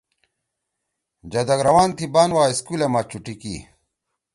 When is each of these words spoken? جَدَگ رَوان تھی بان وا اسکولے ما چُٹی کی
جَدَگ 1.31 1.59
رَوان 1.67 1.89
تھی 1.97 2.05
بان 2.13 2.29
وا 2.35 2.43
اسکولے 2.51 2.87
ما 2.93 3.01
چُٹی 3.09 3.33
کی 3.41 3.55